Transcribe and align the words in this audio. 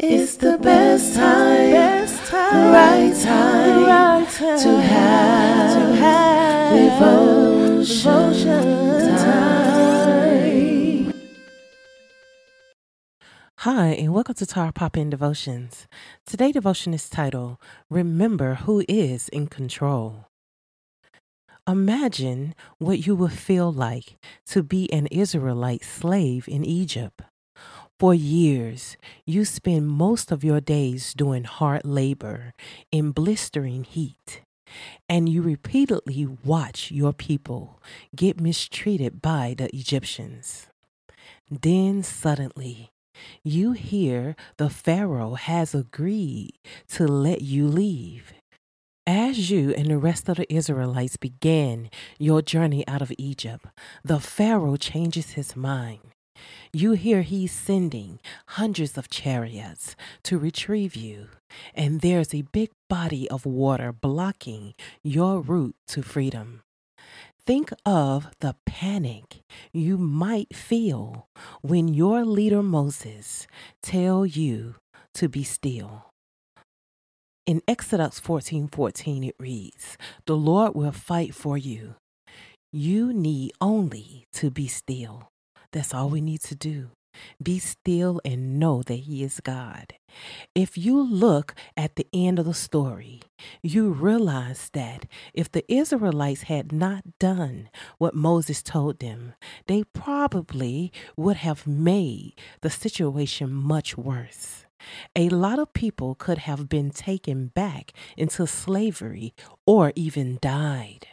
It's 0.00 0.36
the 0.36 0.56
best 0.58 1.16
time, 1.16 1.72
best 1.72 2.30
time, 2.30 2.72
right 2.72 3.12
time, 3.20 3.82
right 3.82 4.28
time 4.30 4.58
to 4.60 4.80
have, 4.80 5.72
to 5.74 5.96
have 5.96 7.00
devotion, 7.00 8.12
devotion 8.12 9.16
time. 9.16 11.12
Hi, 13.56 13.86
and 13.88 14.14
welcome 14.14 14.36
to 14.36 14.46
Tar 14.46 14.70
Pop 14.70 14.96
In 14.96 15.10
Devotions. 15.10 15.88
Today 16.24 16.52
devotion 16.52 16.94
is 16.94 17.10
titled 17.10 17.56
Remember 17.90 18.54
Who 18.54 18.84
Is 18.88 19.28
in 19.30 19.48
Control. 19.48 20.26
Imagine 21.66 22.54
what 22.78 23.04
you 23.04 23.16
would 23.16 23.32
feel 23.32 23.72
like 23.72 24.16
to 24.46 24.62
be 24.62 24.88
an 24.92 25.08
Israelite 25.08 25.82
slave 25.82 26.46
in 26.46 26.64
Egypt. 26.64 27.22
For 27.98 28.14
years, 28.14 28.96
you 29.26 29.44
spend 29.44 29.88
most 29.88 30.30
of 30.30 30.44
your 30.44 30.60
days 30.60 31.12
doing 31.14 31.42
hard 31.42 31.84
labor 31.84 32.52
in 32.92 33.10
blistering 33.10 33.82
heat, 33.82 34.42
and 35.08 35.28
you 35.28 35.42
repeatedly 35.42 36.24
watch 36.44 36.92
your 36.92 37.12
people 37.12 37.82
get 38.14 38.40
mistreated 38.40 39.20
by 39.20 39.56
the 39.58 39.74
Egyptians. 39.74 40.68
Then 41.50 42.04
suddenly, 42.04 42.90
you 43.42 43.72
hear 43.72 44.36
the 44.58 44.70
Pharaoh 44.70 45.34
has 45.34 45.74
agreed 45.74 46.52
to 46.90 47.08
let 47.08 47.42
you 47.42 47.66
leave. 47.66 48.32
As 49.08 49.50
you 49.50 49.74
and 49.74 49.90
the 49.90 49.98
rest 49.98 50.28
of 50.28 50.36
the 50.36 50.54
Israelites 50.54 51.16
began 51.16 51.90
your 52.16 52.42
journey 52.42 52.86
out 52.86 53.02
of 53.02 53.12
Egypt, 53.18 53.66
the 54.04 54.20
Pharaoh 54.20 54.76
changes 54.76 55.30
his 55.30 55.56
mind 55.56 56.12
you 56.72 56.92
hear 56.92 57.22
he's 57.22 57.52
sending 57.52 58.20
hundreds 58.48 58.98
of 58.98 59.10
chariots 59.10 59.96
to 60.24 60.38
retrieve 60.38 60.94
you, 60.94 61.28
and 61.74 62.00
there's 62.00 62.34
a 62.34 62.42
big 62.52 62.70
body 62.88 63.28
of 63.30 63.46
water 63.46 63.92
blocking 63.92 64.74
your 65.02 65.40
route 65.40 65.76
to 65.88 66.02
freedom. 66.02 66.62
Think 67.46 67.72
of 67.86 68.28
the 68.40 68.56
panic 68.66 69.40
you 69.72 69.96
might 69.96 70.54
feel 70.54 71.28
when 71.62 71.88
your 71.88 72.24
leader 72.24 72.62
Moses 72.62 73.46
tell 73.82 74.26
you 74.26 74.74
to 75.14 75.28
be 75.28 75.44
still. 75.44 76.10
In 77.46 77.62
Exodus 77.66 78.20
14 78.20 78.68
14, 78.68 79.24
it 79.24 79.34
reads, 79.40 79.96
The 80.26 80.36
Lord 80.36 80.74
will 80.74 80.92
fight 80.92 81.34
for 81.34 81.56
you. 81.56 81.94
You 82.70 83.14
need 83.14 83.52
only 83.62 84.26
to 84.34 84.50
be 84.50 84.68
still. 84.68 85.30
That's 85.72 85.94
all 85.94 86.08
we 86.08 86.20
need 86.20 86.42
to 86.42 86.54
do. 86.54 86.90
Be 87.42 87.58
still 87.58 88.20
and 88.24 88.58
know 88.58 88.82
that 88.82 88.94
He 88.94 89.22
is 89.22 89.40
God. 89.40 89.94
If 90.54 90.78
you 90.78 91.00
look 91.00 91.54
at 91.76 91.96
the 91.96 92.06
end 92.12 92.38
of 92.38 92.46
the 92.46 92.54
story, 92.54 93.22
you 93.62 93.90
realize 93.90 94.70
that 94.72 95.06
if 95.34 95.50
the 95.50 95.70
Israelites 95.72 96.42
had 96.42 96.72
not 96.72 97.18
done 97.18 97.70
what 97.98 98.14
Moses 98.14 98.62
told 98.62 99.00
them, 99.00 99.34
they 99.66 99.84
probably 99.84 100.92
would 101.16 101.38
have 101.38 101.66
made 101.66 102.34
the 102.62 102.70
situation 102.70 103.52
much 103.52 103.96
worse. 103.96 104.64
A 105.16 105.28
lot 105.28 105.58
of 105.58 105.72
people 105.72 106.14
could 106.14 106.38
have 106.38 106.68
been 106.68 106.90
taken 106.90 107.48
back 107.48 107.92
into 108.16 108.46
slavery 108.46 109.34
or 109.66 109.92
even 109.96 110.38
died. 110.40 111.08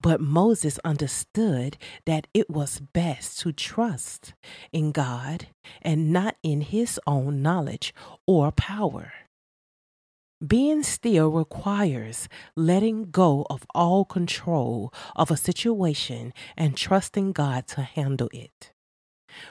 But 0.00 0.20
Moses 0.20 0.78
understood 0.84 1.76
that 2.04 2.26
it 2.34 2.48
was 2.50 2.80
best 2.80 3.40
to 3.40 3.52
trust 3.52 4.34
in 4.72 4.92
God 4.92 5.48
and 5.82 6.12
not 6.12 6.36
in 6.42 6.60
his 6.60 7.00
own 7.06 7.42
knowledge 7.42 7.94
or 8.26 8.52
power. 8.52 9.12
Being 10.46 10.82
still 10.82 11.30
requires 11.30 12.28
letting 12.54 13.10
go 13.10 13.46
of 13.48 13.64
all 13.74 14.04
control 14.04 14.92
of 15.14 15.30
a 15.30 15.36
situation 15.36 16.34
and 16.56 16.76
trusting 16.76 17.32
God 17.32 17.66
to 17.68 17.82
handle 17.82 18.28
it. 18.32 18.72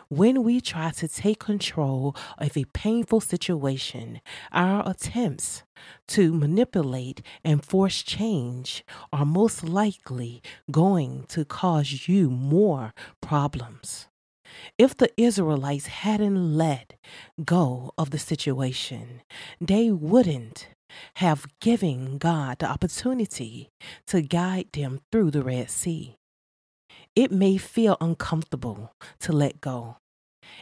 When 0.09 0.44
we 0.44 0.62
try 0.62 0.91
to 0.91 1.07
take 1.07 1.40
control 1.40 2.16
of 2.38 2.56
a 2.56 2.66
painful 2.66 3.22
situation, 3.22 4.22
our 4.51 4.88
attempts 4.90 5.63
to 6.09 6.34
manipulate 6.34 7.22
and 7.44 7.63
force 7.63 8.01
change 8.03 8.84
are 9.12 9.25
most 9.25 9.63
likely 9.63 10.41
going 10.72 11.25
to 11.29 11.46
cause 11.46 12.07
you 12.07 12.29
more 12.29 12.94
problems. 13.22 14.07
If 14.78 14.96
the 14.96 15.09
Israelites 15.18 15.88
hadn't 15.88 16.57
let 16.57 16.96
go 17.44 17.91
of 17.97 18.12
the 18.12 18.19
situation, 18.19 19.22
they 19.59 19.91
wouldn't 19.91 20.69
have 21.16 21.46
given 21.59 22.17
God 22.17 22.59
the 22.59 22.67
opportunity 22.67 23.69
to 24.07 24.22
guide 24.22 24.67
them 24.73 25.02
through 25.12 25.31
the 25.31 25.44
Red 25.44 25.69
Sea. 25.69 26.16
It 27.16 27.31
may 27.31 27.58
feel 27.58 27.98
uncomfortable 28.02 28.94
to 29.22 29.31
let 29.31 29.62
go, 29.62 29.98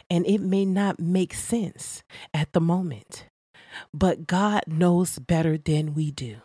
and 0.08 0.24
it 0.26 0.40
may 0.40 0.64
not 0.64 1.00
make 1.00 1.34
sense 1.34 2.02
at 2.32 2.52
the 2.52 2.60
moment, 2.60 3.26
but 3.92 4.26
God 4.26 4.62
knows 4.66 5.18
better 5.18 5.58
than 5.58 5.94
we 5.94 6.10
do. 6.10 6.36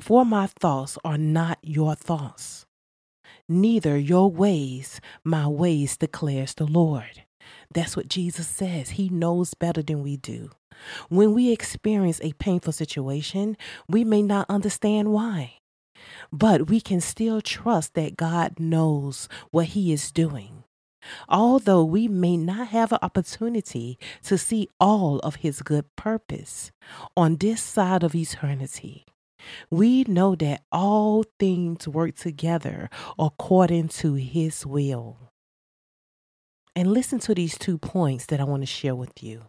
For 0.00 0.24
my 0.24 0.46
thoughts 0.46 0.96
are 1.04 1.18
not 1.18 1.58
your 1.62 1.94
thoughts, 1.94 2.64
neither 3.48 3.98
your 3.98 4.30
ways 4.30 5.00
my 5.22 5.46
ways, 5.46 5.96
declares 5.96 6.54
the 6.54 6.64
Lord. 6.66 7.24
That's 7.72 7.96
what 7.96 8.08
Jesus 8.08 8.48
says. 8.48 8.90
He 8.90 9.08
knows 9.10 9.54
better 9.54 9.82
than 9.82 10.02
we 10.02 10.16
do. 10.16 10.50
When 11.08 11.34
we 11.34 11.52
experience 11.52 12.20
a 12.22 12.32
painful 12.34 12.72
situation, 12.72 13.56
we 13.88 14.04
may 14.04 14.22
not 14.22 14.46
understand 14.48 15.12
why 15.12 15.58
but 16.32 16.68
we 16.68 16.80
can 16.80 17.00
still 17.00 17.40
trust 17.40 17.94
that 17.94 18.16
God 18.16 18.58
knows 18.58 19.28
what 19.50 19.66
He 19.66 19.92
is 19.92 20.10
doing. 20.10 20.64
Although 21.28 21.84
we 21.84 22.08
may 22.08 22.36
not 22.36 22.68
have 22.68 22.92
an 22.92 22.98
opportunity 23.02 23.98
to 24.22 24.38
see 24.38 24.68
all 24.80 25.18
of 25.20 25.36
His 25.36 25.62
good 25.62 25.84
purpose 25.96 26.72
on 27.16 27.36
this 27.36 27.62
side 27.62 28.02
of 28.02 28.14
eternity, 28.14 29.04
we 29.70 30.04
know 30.04 30.34
that 30.36 30.62
all 30.72 31.24
things 31.38 31.86
work 31.86 32.16
together 32.16 32.88
according 33.18 33.88
to 33.88 34.14
His 34.14 34.64
will. 34.64 35.18
And 36.76 36.92
listen 36.92 37.20
to 37.20 37.34
these 37.34 37.56
two 37.56 37.78
points 37.78 38.26
that 38.26 38.40
I 38.40 38.44
want 38.44 38.62
to 38.62 38.66
share 38.66 38.96
with 38.96 39.22
you. 39.22 39.44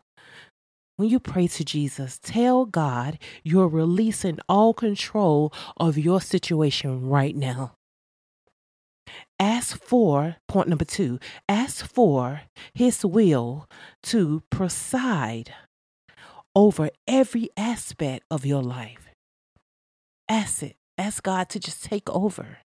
When 0.97 1.09
you 1.09 1.19
pray 1.19 1.47
to 1.47 1.65
Jesus, 1.65 2.19
tell 2.23 2.65
God 2.65 3.19
you're 3.43 3.67
releasing 3.67 4.39
all 4.47 4.73
control 4.73 5.51
of 5.75 5.97
your 5.97 6.21
situation 6.21 7.09
right 7.09 7.35
now. 7.35 7.73
Ask 9.37 9.77
for, 9.83 10.37
point 10.47 10.69
number 10.69 10.85
two, 10.85 11.19
ask 11.49 11.85
for 11.85 12.41
His 12.73 13.05
will 13.05 13.67
to 14.03 14.43
preside 14.49 15.53
over 16.55 16.89
every 17.05 17.49
aspect 17.57 18.23
of 18.31 18.45
your 18.45 18.63
life. 18.63 19.09
Ask 20.29 20.63
it. 20.63 20.75
Ask 20.97 21.23
God 21.23 21.49
to 21.49 21.59
just 21.59 21.83
take 21.83 22.09
over. 22.09 22.59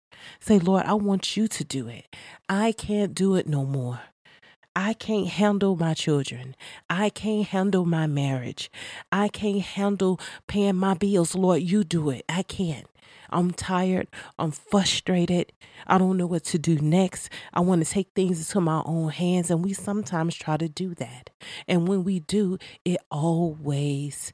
Say, 0.41 0.59
Lord, 0.59 0.85
I 0.85 0.93
want 0.93 1.37
you 1.37 1.47
to 1.47 1.63
do 1.63 1.87
it. 1.87 2.13
I 2.49 2.73
can't 2.73 3.15
do 3.15 3.35
it 3.35 3.47
no 3.47 3.65
more. 3.65 4.01
I 4.77 4.93
can't 4.93 5.27
handle 5.27 5.75
my 5.75 5.95
children. 5.95 6.55
I 6.87 7.09
can't 7.09 7.47
handle 7.47 7.83
my 7.83 8.05
marriage. 8.05 8.69
I 9.11 9.27
can't 9.27 9.63
handle 9.63 10.19
paying 10.45 10.75
my 10.75 10.93
bills. 10.93 11.33
Lord, 11.33 11.63
you 11.63 11.83
do 11.83 12.11
it. 12.11 12.23
I 12.29 12.43
can't. 12.43 12.85
I'm 13.31 13.49
tired. 13.49 14.07
I'm 14.37 14.51
frustrated. 14.51 15.51
I 15.87 15.97
don't 15.97 16.15
know 16.15 16.27
what 16.27 16.43
to 16.45 16.59
do 16.59 16.77
next. 16.77 17.31
I 17.55 17.61
want 17.61 17.83
to 17.83 17.91
take 17.91 18.09
things 18.13 18.37
into 18.37 18.61
my 18.61 18.83
own 18.85 19.09
hands. 19.09 19.49
And 19.49 19.65
we 19.65 19.73
sometimes 19.73 20.35
try 20.35 20.57
to 20.57 20.69
do 20.69 20.93
that. 20.93 21.31
And 21.67 21.87
when 21.87 22.03
we 22.03 22.19
do, 22.19 22.59
it 22.85 22.97
always 23.09 24.31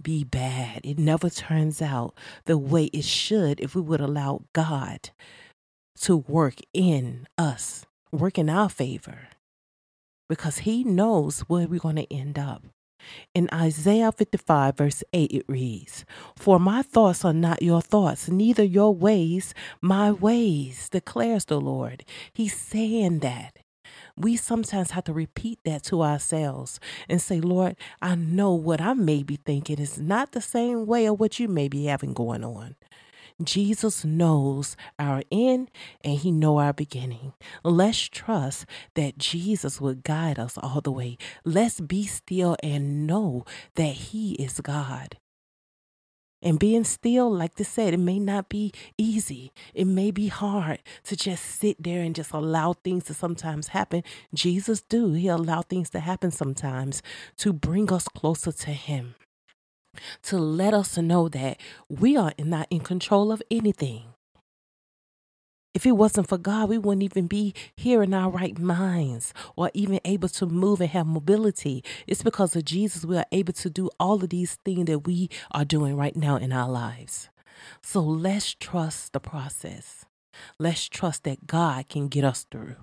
be 0.00 0.22
bad. 0.22 0.82
It 0.84 1.00
never 1.00 1.28
turns 1.28 1.82
out 1.82 2.14
the 2.44 2.56
way 2.56 2.84
it 2.92 3.04
should 3.04 3.58
if 3.58 3.74
we 3.74 3.80
would 3.80 4.00
allow 4.00 4.44
God 4.52 5.10
to 6.02 6.16
work 6.16 6.60
in 6.72 7.26
us, 7.36 7.86
work 8.12 8.38
in 8.38 8.48
our 8.48 8.68
favor 8.68 9.30
because 10.30 10.58
he 10.58 10.84
knows 10.84 11.40
where 11.48 11.66
we're 11.66 11.80
going 11.80 11.96
to 11.96 12.12
end 12.12 12.38
up. 12.38 12.62
In 13.34 13.48
Isaiah 13.52 14.12
55, 14.12 14.76
verse 14.76 15.02
8, 15.12 15.32
it 15.32 15.44
reads, 15.48 16.04
For 16.36 16.60
my 16.60 16.82
thoughts 16.82 17.24
are 17.24 17.32
not 17.32 17.62
your 17.62 17.82
thoughts, 17.82 18.28
neither 18.28 18.62
your 18.62 18.94
ways 18.94 19.54
my 19.80 20.12
ways, 20.12 20.88
declares 20.88 21.46
the 21.46 21.60
Lord. 21.60 22.04
He's 22.32 22.54
saying 22.54 23.18
that. 23.18 23.56
We 24.16 24.36
sometimes 24.36 24.92
have 24.92 25.04
to 25.04 25.12
repeat 25.12 25.58
that 25.64 25.82
to 25.84 26.00
ourselves 26.02 26.78
and 27.08 27.20
say, 27.20 27.40
Lord, 27.40 27.74
I 28.00 28.14
know 28.14 28.54
what 28.54 28.80
I 28.80 28.94
may 28.94 29.24
be 29.24 29.34
thinking 29.34 29.80
is 29.80 29.98
not 29.98 30.30
the 30.30 30.40
same 30.40 30.86
way 30.86 31.06
of 31.06 31.18
what 31.18 31.40
you 31.40 31.48
may 31.48 31.66
be 31.66 31.86
having 31.86 32.12
going 32.14 32.44
on. 32.44 32.76
Jesus 33.42 34.04
knows 34.04 34.76
our 34.98 35.22
end 35.30 35.70
and 36.02 36.18
he 36.18 36.30
know 36.30 36.58
our 36.58 36.72
beginning. 36.72 37.32
Let's 37.64 38.08
trust 38.08 38.66
that 38.94 39.18
Jesus 39.18 39.80
will 39.80 39.94
guide 39.94 40.38
us 40.38 40.58
all 40.58 40.80
the 40.80 40.92
way. 40.92 41.16
Let's 41.44 41.80
be 41.80 42.06
still 42.06 42.56
and 42.62 43.06
know 43.06 43.44
that 43.76 43.94
he 43.94 44.34
is 44.34 44.60
God. 44.60 45.16
And 46.42 46.58
being 46.58 46.84
still, 46.84 47.30
like 47.30 47.56
they 47.56 47.64
said, 47.64 47.92
it 47.92 48.00
may 48.00 48.18
not 48.18 48.48
be 48.48 48.72
easy. 48.96 49.52
It 49.74 49.86
may 49.86 50.10
be 50.10 50.28
hard 50.28 50.78
to 51.04 51.16
just 51.16 51.44
sit 51.44 51.82
there 51.82 52.02
and 52.02 52.14
just 52.14 52.32
allow 52.32 52.72
things 52.72 53.04
to 53.04 53.14
sometimes 53.14 53.68
happen. 53.68 54.02
Jesus 54.32 54.80
do. 54.80 55.12
He 55.12 55.28
allow 55.28 55.60
things 55.62 55.90
to 55.90 56.00
happen 56.00 56.30
sometimes 56.30 57.02
to 57.38 57.52
bring 57.52 57.92
us 57.92 58.08
closer 58.08 58.52
to 58.52 58.70
him. 58.70 59.16
To 60.24 60.38
let 60.38 60.74
us 60.74 60.96
know 60.96 61.28
that 61.28 61.58
we 61.88 62.16
are 62.16 62.32
not 62.38 62.68
in 62.70 62.80
control 62.80 63.32
of 63.32 63.42
anything. 63.50 64.04
If 65.72 65.86
it 65.86 65.92
wasn't 65.92 66.28
for 66.28 66.38
God, 66.38 66.68
we 66.68 66.78
wouldn't 66.78 67.04
even 67.04 67.28
be 67.28 67.54
here 67.76 68.02
in 68.02 68.12
our 68.12 68.28
right 68.28 68.58
minds 68.58 69.32
or 69.54 69.70
even 69.72 70.00
able 70.04 70.28
to 70.30 70.46
move 70.46 70.80
and 70.80 70.90
have 70.90 71.06
mobility. 71.06 71.84
It's 72.08 72.22
because 72.22 72.56
of 72.56 72.64
Jesus 72.64 73.04
we 73.04 73.16
are 73.16 73.26
able 73.30 73.52
to 73.52 73.70
do 73.70 73.88
all 74.00 74.22
of 74.22 74.30
these 74.30 74.58
things 74.64 74.86
that 74.86 75.06
we 75.06 75.30
are 75.52 75.64
doing 75.64 75.96
right 75.96 76.16
now 76.16 76.36
in 76.36 76.52
our 76.52 76.68
lives. 76.68 77.28
So 77.82 78.00
let's 78.00 78.54
trust 78.54 79.12
the 79.12 79.20
process. 79.20 80.04
Let's 80.58 80.88
trust 80.88 81.24
that 81.24 81.46
God 81.46 81.88
can 81.88 82.08
get 82.08 82.24
us 82.24 82.46
through. 82.50 82.76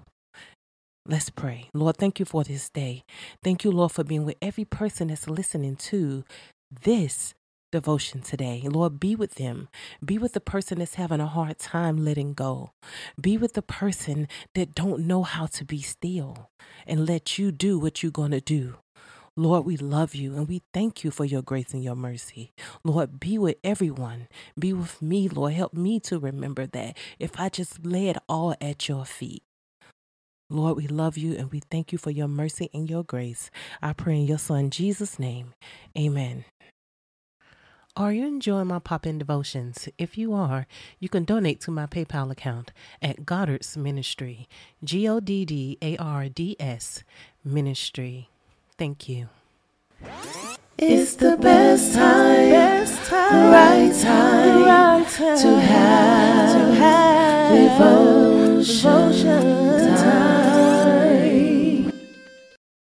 Let's 1.06 1.30
pray. 1.30 1.70
Lord, 1.74 1.98
thank 1.98 2.20
you 2.20 2.26
for 2.26 2.44
this 2.44 2.70
day. 2.70 3.04
Thank 3.44 3.64
you, 3.64 3.72
Lord, 3.72 3.94
for 3.94 4.04
being 4.04 4.26
with 4.26 4.38
every 4.42 4.66
person 4.66 5.08
that's 5.08 5.30
listening 5.30 5.78
to 5.78 6.24
this 6.72 7.34
devotion 7.72 8.22
today. 8.22 8.62
Lord, 8.66 9.00
be 9.00 9.16
with 9.16 9.36
them. 9.36 9.70
Be 10.04 10.18
with 10.18 10.34
the 10.34 10.40
person 10.40 10.80
that's 10.80 10.96
having 10.96 11.20
a 11.20 11.28
hard 11.28 11.60
time 11.60 12.04
letting 12.04 12.34
go. 12.34 12.72
Be 13.20 13.38
with 13.38 13.54
the 13.54 13.62
person 13.62 14.28
that 14.56 14.74
don't 14.74 15.06
know 15.06 15.24
how 15.24 15.48
to 15.48 15.66
be 15.66 15.82
still 15.82 16.50
and 16.86 17.08
let 17.08 17.38
you 17.38 17.52
do 17.52 17.78
what 17.78 18.02
you're 18.02 18.12
going 18.12 18.32
to 18.32 18.42
do. 18.42 18.76
Lord, 19.36 19.66
we 19.66 19.78
love 19.78 20.16
you 20.16 20.36
and 20.36 20.48
we 20.48 20.64
thank 20.74 21.04
you 21.04 21.12
for 21.12 21.24
your 21.24 21.44
grace 21.44 21.74
and 21.74 21.84
your 21.84 21.96
mercy. 21.96 22.54
Lord, 22.84 23.20
be 23.20 23.38
with 23.38 23.58
everyone. 23.64 24.28
Be 24.58 24.74
with 24.74 25.00
me, 25.00 25.30
Lord. 25.30 25.54
Help 25.54 25.74
me 25.76 26.00
to 26.02 26.18
remember 26.18 26.66
that 26.66 26.98
if 27.20 27.40
I 27.40 27.50
just 27.50 27.86
lay 27.86 28.08
it 28.08 28.18
all 28.28 28.56
at 28.60 28.90
your 28.90 29.06
feet. 29.06 29.44
Lord, 30.50 30.78
we 30.78 30.88
love 30.88 31.18
you 31.18 31.36
and 31.36 31.52
we 31.52 31.62
thank 31.70 31.92
you 31.92 31.98
for 31.98 32.10
your 32.10 32.30
mercy 32.30 32.70
and 32.74 32.90
your 32.90 33.04
grace. 33.04 33.52
I 33.82 33.94
pray 33.94 34.16
in 34.16 34.26
your 34.28 34.38
son 34.40 34.70
Jesus' 34.70 35.20
name. 35.20 35.54
Amen. 35.98 36.46
Are 37.98 38.14
you 38.14 38.28
enjoying 38.28 38.68
my 38.68 38.78
pop 38.78 39.08
in 39.08 39.18
devotions? 39.18 39.90
If 39.98 40.20
you 40.20 40.32
are, 40.32 40.68
you 41.00 41.10
can 41.10 41.26
donate 41.26 41.60
to 41.62 41.72
my 41.72 41.88
PayPal 41.88 42.30
account 42.30 42.72
at 43.02 43.26
Goddard's 43.26 43.76
Ministry, 43.76 44.48
G 44.84 45.10
O 45.10 45.20
D 45.20 45.46
D 45.46 45.80
A 45.82 45.98
R 45.98 46.30
D 46.30 46.56
S 46.60 47.04
Ministry. 47.44 48.30
Thank 48.78 49.10
you. 49.10 49.30
It's 50.78 51.16
the 51.16 51.38
best 51.38 51.96
time, 51.96 52.52
best 52.52 53.10
time, 53.10 53.52
right 53.52 53.92
time, 54.00 54.62
right 54.62 55.08
time 55.10 55.38
to 55.40 55.60
have, 55.60 56.52
to 56.54 56.76
have 56.76 57.80
devotion. 57.80 59.07